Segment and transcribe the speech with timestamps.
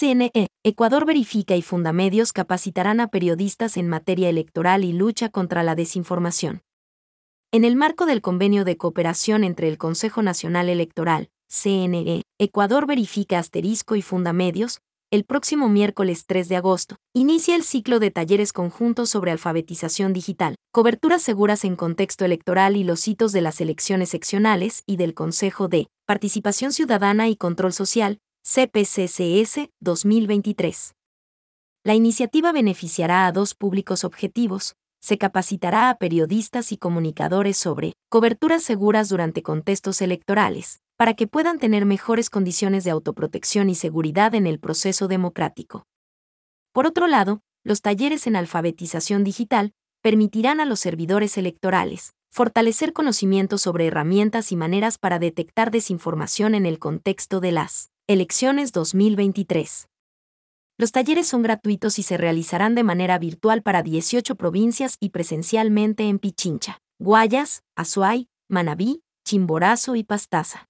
[0.00, 5.74] CNE, Ecuador Verifica y Fundamedios capacitarán a periodistas en materia electoral y lucha contra la
[5.74, 6.62] desinformación.
[7.52, 13.38] En el marco del convenio de cooperación entre el Consejo Nacional Electoral, CNE, Ecuador Verifica
[13.38, 19.10] Asterisco y Fundamedios, el próximo miércoles 3 de agosto, inicia el ciclo de talleres conjuntos
[19.10, 24.82] sobre alfabetización digital, coberturas seguras en contexto electoral y los hitos de las elecciones seccionales
[24.86, 30.94] y del Consejo de Participación Ciudadana y Control Social, CPCCS 2023.
[31.84, 34.76] La iniciativa beneficiará a dos públicos objetivos.
[34.98, 41.58] Se capacitará a periodistas y comunicadores sobre coberturas seguras durante contextos electorales, para que puedan
[41.58, 45.84] tener mejores condiciones de autoprotección y seguridad en el proceso democrático.
[46.72, 53.60] Por otro lado, los talleres en alfabetización digital permitirán a los servidores electorales fortalecer conocimientos
[53.62, 59.88] sobre herramientas y maneras para detectar desinformación en el contexto de las elecciones 2023.
[60.76, 66.08] Los talleres son gratuitos y se realizarán de manera virtual para 18 provincias y presencialmente
[66.08, 70.69] en Pichincha, Guayas, Azuay, Manabí, Chimborazo y Pastaza.